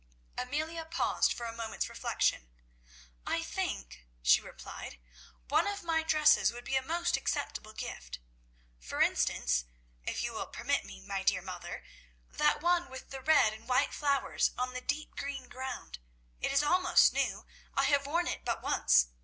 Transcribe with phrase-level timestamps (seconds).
[0.35, 2.49] Amelia paused for a moment's reflection.
[3.27, 4.99] "I think," she replied,
[5.47, 8.17] "one of my dresses would be a most acceptable gift.
[8.79, 9.65] For instance,
[10.01, 11.83] if you will permit me, my dear mother,
[12.31, 15.99] that one with the red and white flowers on the deep green ground.
[16.39, 17.45] It is almost new;
[17.75, 19.05] I have worn it but once.